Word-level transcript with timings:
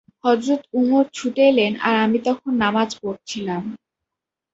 হযরত 0.23 0.61
উমর 0.79 1.05
ছুটে 1.13 1.41
এলেন 1.51 1.73
আর 1.87 1.95
আমি 2.05 2.17
তখন 2.27 2.51
নামায 2.61 2.89
পড়ছিলাম। 3.01 3.63